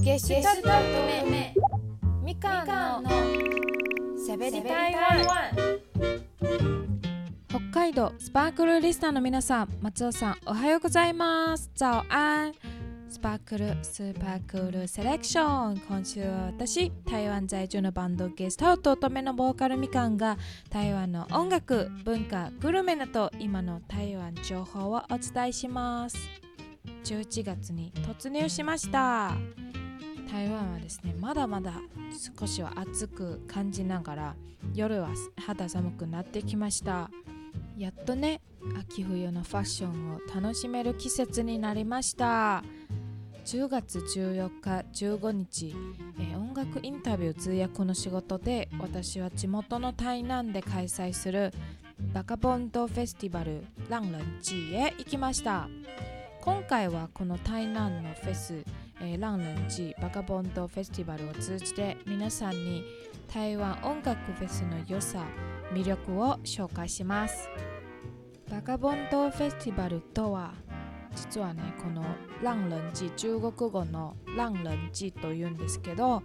[0.00, 0.68] ゲシュタルト
[2.22, 3.10] みかんの
[4.16, 5.80] しゃべり台湾
[7.48, 11.70] 北海道スパークルリスナーの皆さん松尾さんおはようございます。
[11.74, 12.52] 早安
[13.10, 15.78] スパークルスーパークールセレクション。
[15.86, 20.38] 今週は私台湾在住のバンドゲストと乙女のボーカルみかんが
[20.70, 26.16] 台湾の音楽文化グルメなど今の台湾情報をお伝えします。
[27.04, 29.36] 11月に突入しました。
[30.32, 31.74] 台湾はですねまだまだ
[32.40, 34.34] 少しは暑く感じながら
[34.74, 37.10] 夜は肌寒くなってきました。
[37.76, 38.40] やっとね
[38.80, 42.64] 秋冬のファッションを楽しめる季節になりました。
[43.44, 45.74] 10月14日15日、
[46.18, 51.52] えー、音楽インタビュー通訳の仕事で私は地元の台南で開催する
[52.14, 55.68] バカボンドフェスティバルランランジーへ行きました。
[56.40, 58.64] 今回はこの台南のフェス、
[59.02, 62.84] えー、ランランジバカボンドフェスティバルを通じて皆さんに
[63.32, 65.24] 台湾音楽フェスの良さ
[65.72, 67.48] 魅力を紹介します。
[68.50, 70.52] バカボンドフェスティバルとは
[71.16, 72.04] 実はねこの
[72.42, 76.22] ラン人記中国語のラン人記というんですけど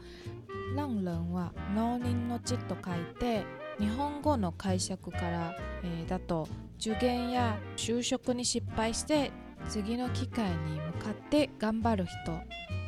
[0.76, 3.46] ラン人は農人の地と書いて
[3.80, 6.48] 日本語の解釈から、えー、だと
[6.80, 9.32] 受験や就職に失敗して
[9.70, 12.14] 次の機会に向かって頑張る人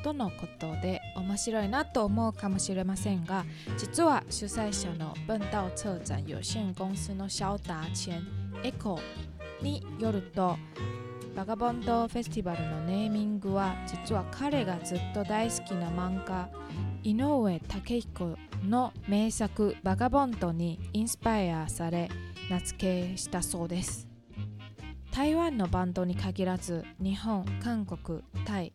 [0.04, 3.46] とのことで面白いなと思うかもしれませんが
[3.78, 8.28] 実は主催者の笨道策展有限公司の小達千
[8.64, 9.00] エコ
[9.62, 10.58] によると
[11.36, 16.50] バガボンドフェスティバルのネーミングは実は彼がずっと大好きな漫画
[17.04, 22.10] 井上武彦の名作「バガボンド」にインスパイアされ
[22.50, 24.10] 名付けしたそうです。
[25.12, 28.72] 台湾のバンドに限らず日本韓国タイ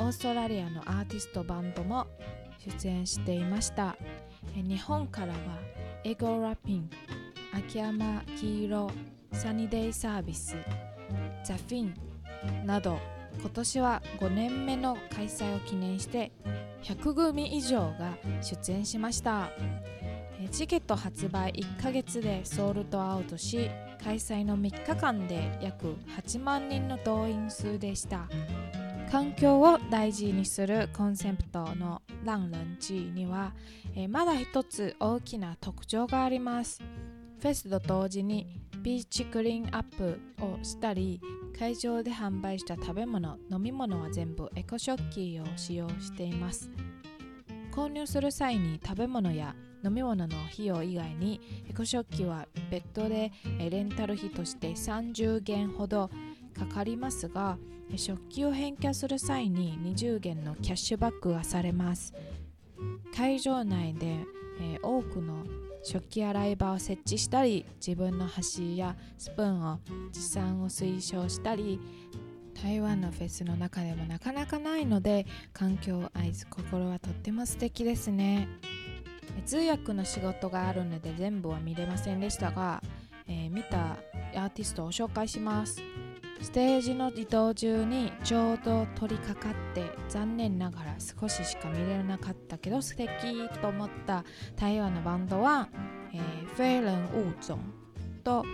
[0.00, 2.06] オーストラリアのアーティストバンドも
[2.80, 3.96] 出演していました。
[4.54, 5.38] 日本からは
[6.04, 6.96] エゴラッピング
[7.56, 8.90] 秋山黄色
[9.32, 10.56] サニデイサービス
[11.44, 11.94] ザ・フィン
[12.66, 12.98] など
[13.40, 16.32] 今年は5年目の開催を記念して
[16.82, 19.50] 100組以上が出演しました。
[20.50, 23.70] チケット発売1ヶ月でソールドアウトし
[24.02, 28.28] 開催の3日間で約8万人の動員数でした。
[29.14, 33.52] 環境を大事にするコンセプトのランランジには、
[33.94, 36.82] えまだ一つ大きな特徴があります。
[37.38, 41.20] フェスと同時にビーチクリーンアップをしたり
[41.56, 46.68] 会場で販売した食べ物飲み物は全部エコ食器を使用しています。
[47.70, 49.54] 購入する際に食べ物や
[49.84, 56.10] 飲み物の費用以外にエコ食器は別途でレンタル費として30元ほど
[56.54, 57.58] かかりますが
[57.96, 62.14] 食器を返却する際に20元のキャッシュバックがされます。
[63.14, 64.06] 会場内で、
[64.60, 65.44] えー、多くの
[65.82, 69.78] 食器洗い場を設置したり自分の箸やスプーンを
[70.10, 71.78] 持参を推奨したり
[72.60, 78.48] 台湾のフェスの中でもなかなかないので環境を愛す心はとっても素敵ですね。
[79.44, 82.82] 通訳の仕事があるので全部は見れませんでしたが、
[83.26, 83.98] えー、見た
[84.34, 85.82] アーティストを紹介します。
[86.40, 94.24] ステージの移動中にちょうど取り掛かって残念ながら少ししか見れなかったけど素敵と思った
[94.56, 95.68] 台湾のバンドは、
[96.12, 97.60] えー、フェーレン・ウーゾン
[98.22, 98.44] と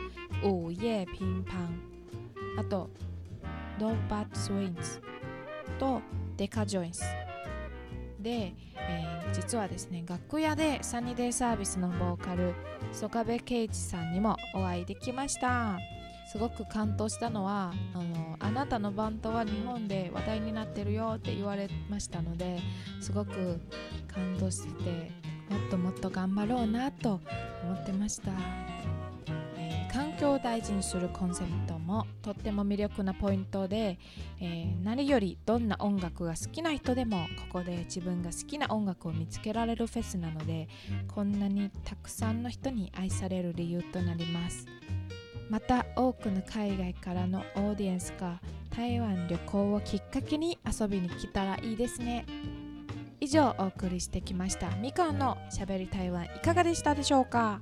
[0.42, 1.82] 午夜ピンパン。
[2.58, 2.90] あと
[3.78, 5.00] ドーバット・スウィンズ
[5.78, 6.02] と
[6.36, 7.02] デカ・ジョインス。
[8.20, 12.54] で、えー、実はですね楽屋でサニーデイサービスのボーカル
[12.92, 15.78] 曽我部圭一さんにもお会いできました。
[16.30, 22.60] すごく感動したのはあのあなたのバンドは日本で話題になってるよって言われましたので
[23.00, 23.58] すごく
[24.06, 25.10] 感動してて
[25.50, 27.20] もっともっと頑張ろうなと
[27.64, 28.30] 思ってました、
[29.56, 33.98] えー、環境を大事にするコンセプトもとっても魅力なポイントで、
[34.40, 40.68] えー、何よりどんな音楽が好きな人でもここで自分が好きな音楽を見つけられるフェスなので
[41.08, 44.68] こんなにたくさんの人に愛される理由となります。
[45.50, 48.40] また多くの海外からのオーディエンスが
[48.74, 52.24] 台湾旅行をきっかけに遊びに来たらいいですね。
[53.18, 54.70] 以上お送りしてきました。
[54.76, 57.60] みかんのしゃべり台湾いかがでしたでしょうか？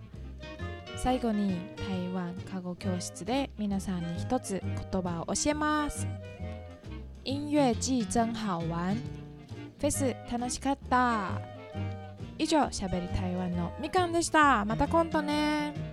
[0.96, 6.06] 最後に台湾過語教室で皆さんに一つ言葉を教えます。
[7.26, 8.96] 音乐季真好玩。
[9.80, 11.40] フェス楽しかった。
[12.36, 14.64] 以上しゃべり台湾のみかんでした。
[14.66, 15.87] また今度ね。